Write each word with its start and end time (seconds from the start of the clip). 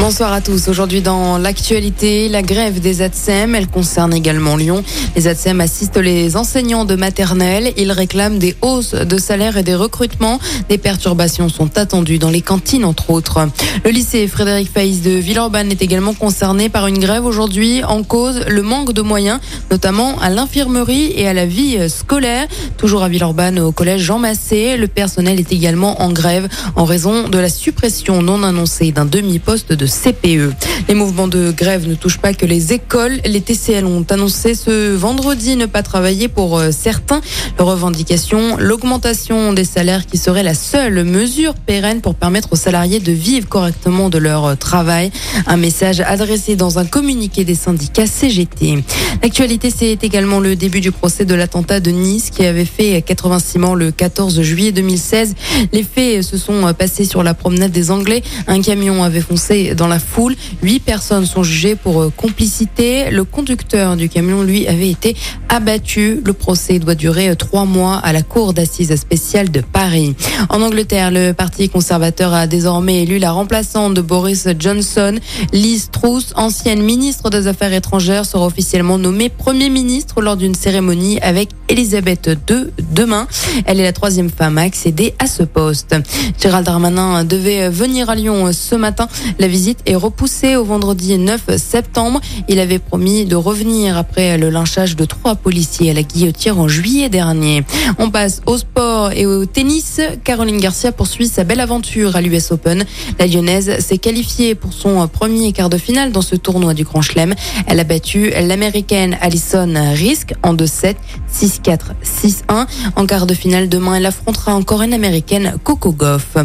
Bonsoir 0.00 0.32
à 0.32 0.40
tous. 0.40 0.68
Aujourd'hui 0.68 1.02
dans 1.02 1.38
l'actualité, 1.38 2.28
la 2.28 2.42
grève 2.42 2.78
des 2.78 3.02
ATSEM, 3.02 3.56
elle 3.56 3.66
concerne 3.66 4.14
également 4.14 4.54
Lyon. 4.54 4.84
Les 5.16 5.26
ATSEM 5.26 5.60
assistent 5.60 5.98
les 5.98 6.36
enseignants 6.36 6.84
de 6.84 6.94
maternelle. 6.94 7.72
Ils 7.76 7.90
réclament 7.90 8.38
des 8.38 8.54
hausses 8.62 8.94
de 8.94 9.18
salaire 9.18 9.56
et 9.56 9.64
des 9.64 9.74
recrutements. 9.74 10.38
Des 10.68 10.78
perturbations 10.78 11.48
sont 11.48 11.76
attendues 11.78 12.18
dans 12.18 12.30
les 12.30 12.42
cantines 12.42 12.84
entre 12.84 13.10
autres. 13.10 13.40
Le 13.84 13.90
lycée 13.90 14.28
Frédéric 14.28 14.70
Faïs 14.72 15.02
de 15.02 15.10
Villeurbanne 15.10 15.72
est 15.72 15.82
également 15.82 16.14
concerné 16.14 16.68
par 16.68 16.86
une 16.86 17.00
grève 17.00 17.26
aujourd'hui 17.26 17.82
en 17.82 18.04
cause 18.04 18.42
le 18.48 18.62
manque 18.62 18.92
de 18.92 19.02
moyens, 19.02 19.40
notamment 19.72 20.16
à 20.20 20.30
l'infirmerie 20.30 21.12
et 21.16 21.26
à 21.26 21.34
la 21.34 21.44
vie 21.44 21.90
scolaire. 21.90 22.46
Toujours 22.76 23.02
à 23.02 23.08
Villeurbanne 23.08 23.58
au 23.58 23.72
collège 23.72 24.02
Jean 24.02 24.20
Massé, 24.20 24.76
le 24.76 24.86
personnel 24.86 25.40
est 25.40 25.52
également 25.52 26.00
en 26.00 26.12
grève 26.12 26.48
en 26.76 26.84
raison 26.84 27.28
de 27.28 27.38
la 27.38 27.48
suppression 27.48 28.22
non 28.22 28.44
annoncée 28.44 28.92
d'un 28.92 29.04
demi-poste 29.04 29.72
de 29.72 29.87
CPE. 29.88 30.52
Les 30.88 30.94
mouvements 30.94 31.28
de 31.28 31.50
grève 31.50 31.88
ne 31.88 31.94
touchent 31.94 32.18
pas 32.18 32.32
que 32.32 32.46
les 32.46 32.72
écoles. 32.72 33.18
Les 33.24 33.40
TCL 33.40 33.84
ont 33.84 34.04
annoncé 34.10 34.54
ce 34.54 34.94
vendredi 34.94 35.56
ne 35.56 35.66
pas 35.66 35.82
travailler 35.82 36.28
pour 36.28 36.58
euh, 36.58 36.70
certains. 36.70 37.20
Leur 37.58 37.68
revendication, 37.68 38.56
l'augmentation 38.58 39.52
des 39.52 39.64
salaires 39.64 40.06
qui 40.06 40.18
serait 40.18 40.42
la 40.42 40.54
seule 40.54 41.04
mesure 41.04 41.54
pérenne 41.54 42.00
pour 42.00 42.14
permettre 42.14 42.48
aux 42.52 42.56
salariés 42.56 43.00
de 43.00 43.12
vivre 43.12 43.48
correctement 43.48 44.08
de 44.08 44.18
leur 44.18 44.44
euh, 44.46 44.54
travail. 44.54 45.10
Un 45.46 45.56
message 45.56 46.00
adressé 46.00 46.56
dans 46.56 46.78
un 46.78 46.84
communiqué 46.84 47.44
des 47.44 47.54
syndicats 47.54 48.06
CGT. 48.06 48.84
L'actualité, 49.22 49.72
c'est 49.76 50.02
également 50.04 50.40
le 50.40 50.56
début 50.56 50.80
du 50.80 50.92
procès 50.92 51.24
de 51.24 51.34
l'attentat 51.34 51.80
de 51.80 51.90
Nice 51.90 52.30
qui 52.30 52.44
avait 52.44 52.64
fait 52.64 53.02
86 53.02 53.58
morts 53.58 53.76
le 53.76 53.90
14 53.90 54.40
juillet 54.42 54.72
2016. 54.72 55.34
Les 55.72 55.82
faits 55.82 56.22
se 56.22 56.38
sont 56.38 56.72
passés 56.74 57.04
sur 57.04 57.22
la 57.22 57.34
promenade 57.34 57.72
des 57.72 57.90
Anglais. 57.90 58.22
Un 58.46 58.60
camion 58.60 59.02
avait 59.02 59.20
foncé 59.20 59.74
dans 59.78 59.88
la 59.88 59.98
foule. 59.98 60.36
Huit 60.62 60.80
personnes 60.80 61.24
sont 61.24 61.42
jugées 61.42 61.76
pour 61.76 62.02
euh, 62.02 62.12
complicité. 62.14 63.10
Le 63.10 63.24
conducteur 63.24 63.96
du 63.96 64.10
camion, 64.10 64.42
lui, 64.42 64.66
avait 64.66 64.90
été 64.90 65.16
abattu. 65.48 66.20
Le 66.24 66.32
procès 66.34 66.78
doit 66.78 66.94
durer 66.94 67.30
euh, 67.30 67.34
trois 67.34 67.64
mois 67.64 67.96
à 67.96 68.12
la 68.12 68.22
cour 68.22 68.52
d'assises 68.52 68.94
spéciale 68.96 69.50
de 69.50 69.60
Paris. 69.60 70.14
En 70.50 70.60
Angleterre, 70.60 71.10
le 71.10 71.32
Parti 71.32 71.68
conservateur 71.68 72.34
a 72.34 72.46
désormais 72.46 73.04
élu 73.04 73.18
la 73.18 73.30
remplaçante 73.30 73.94
de 73.94 74.02
Boris 74.02 74.48
Johnson. 74.58 75.18
Liz 75.52 75.88
Truss, 75.90 76.32
ancienne 76.34 76.82
ministre 76.82 77.30
des 77.30 77.46
Affaires 77.46 77.72
étrangères, 77.72 78.26
sera 78.26 78.44
officiellement 78.44 78.98
nommée 78.98 79.28
Premier 79.28 79.70
ministre 79.70 80.20
lors 80.20 80.36
d'une 80.36 80.54
cérémonie 80.54 81.20
avec 81.20 81.50
Elisabeth 81.68 82.28
II 82.50 82.72
demain. 82.90 83.28
Elle 83.64 83.78
est 83.78 83.84
la 83.84 83.92
troisième 83.92 84.30
femme 84.30 84.58
à 84.58 84.62
accéder 84.62 85.14
à 85.20 85.26
ce 85.26 85.44
poste. 85.44 85.94
Gérald 86.40 86.66
Darmanin 86.66 87.24
devait 87.24 87.68
venir 87.68 88.10
à 88.10 88.16
Lyon 88.16 88.50
ce 88.52 88.74
matin. 88.74 89.06
La 89.38 89.46
visite 89.46 89.67
est 89.86 89.94
repoussée 89.94 90.56
au 90.56 90.64
vendredi 90.64 91.16
9 91.18 91.56
septembre. 91.56 92.20
Il 92.48 92.58
avait 92.58 92.78
promis 92.78 93.24
de 93.24 93.36
revenir 93.36 93.96
après 93.96 94.38
le 94.38 94.50
lynchage 94.50 94.96
de 94.96 95.04
trois 95.04 95.34
policiers 95.34 95.90
à 95.90 95.94
la 95.94 96.02
guillotière 96.02 96.58
en 96.58 96.68
juillet 96.68 97.08
dernier. 97.08 97.64
On 97.98 98.10
passe 98.10 98.40
au 98.46 98.58
sport 98.58 99.12
et 99.12 99.26
au 99.26 99.46
tennis. 99.46 100.00
Caroline 100.24 100.58
Garcia 100.58 100.92
poursuit 100.92 101.28
sa 101.28 101.44
belle 101.44 101.60
aventure 101.60 102.16
à 102.16 102.20
l'US 102.20 102.50
Open. 102.50 102.84
La 103.18 103.26
lyonnaise 103.26 103.78
s'est 103.80 103.98
qualifiée 103.98 104.54
pour 104.54 104.72
son 104.72 105.06
premier 105.08 105.52
quart 105.52 105.70
de 105.70 105.78
finale 105.78 106.12
dans 106.12 106.22
ce 106.22 106.36
tournoi 106.36 106.74
du 106.74 106.84
Grand 106.84 107.02
Chelem. 107.02 107.34
Elle 107.66 107.80
a 107.80 107.84
battu 107.84 108.30
l'américaine 108.30 109.16
Alison 109.20 109.74
Risk 109.94 110.34
en 110.42 110.54
2-7, 110.54 110.96
6-4, 111.32 111.78
6-1. 112.04 112.66
En 112.96 113.06
quart 113.06 113.26
de 113.26 113.34
finale 113.34 113.68
demain, 113.68 113.96
elle 113.96 114.06
affrontera 114.06 114.54
encore 114.54 114.82
une 114.82 114.94
américaine 114.94 115.54
Coco 115.64 115.92
Goff. 115.92 116.36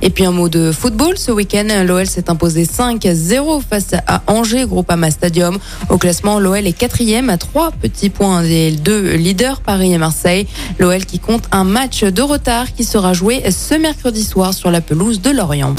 Et 0.00 0.10
puis 0.10 0.24
un 0.24 0.32
mot 0.32 0.48
de 0.48 0.72
football. 0.72 1.18
Ce 1.18 1.30
week-end, 1.30 1.68
l'OL 1.84 2.06
s'est 2.06 2.30
imposé 2.30 2.64
5-0 2.72 3.62
face 3.62 3.94
à 4.06 4.22
Angers, 4.26 4.66
Groupama 4.66 5.10
Stadium. 5.10 5.58
Au 5.88 5.98
classement, 5.98 6.38
l'OL 6.38 6.66
est 6.66 6.72
quatrième 6.72 7.30
à 7.30 7.38
trois 7.38 7.70
petits 7.70 8.10
points 8.10 8.42
des 8.42 8.72
deux 8.72 9.14
leaders, 9.14 9.60
Paris 9.60 9.92
et 9.92 9.98
Marseille. 9.98 10.46
L'OL 10.78 11.04
qui 11.04 11.18
compte 11.18 11.44
un 11.52 11.64
match 11.64 12.04
de 12.04 12.22
retard 12.22 12.72
qui 12.72 12.84
sera 12.84 13.12
joué 13.12 13.42
ce 13.50 13.74
mercredi 13.74 14.24
soir 14.24 14.54
sur 14.54 14.70
la 14.70 14.80
pelouse 14.80 15.20
de 15.20 15.30
Lorient. 15.30 15.74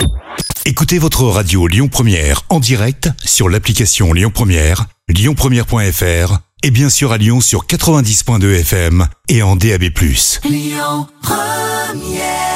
Écoutez 0.65 0.97
votre 0.97 1.23
radio 1.23 1.67
Lyon 1.67 1.89
Première 1.89 2.43
en 2.49 2.59
direct 2.59 3.09
sur 3.23 3.49
l'application 3.49 4.13
Lyon 4.13 4.31
Première, 4.33 4.85
lyonpremière.fr 5.09 6.37
et 6.63 6.71
bien 6.71 6.89
sûr 6.89 7.11
à 7.11 7.17
Lyon 7.17 7.41
sur 7.41 7.65
90.2 7.65 8.59
FM 8.61 9.07
et 9.27 9.43
en 9.43 9.57
DAB+. 9.57 9.83
Lyon 10.45 11.07
Première 11.21 12.52